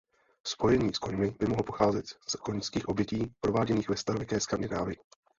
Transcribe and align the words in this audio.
Spojení 0.47 0.93
s 0.93 0.97
koňmi 0.99 1.31
by 1.31 1.45
mohlo 1.47 1.63
pocházet 1.63 2.05
z 2.07 2.35
koňských 2.35 2.87
obětí 2.89 3.33
prováděných 3.41 3.89
ve 3.89 3.97
starověké 3.97 4.39
Skandinávii. 4.39 4.97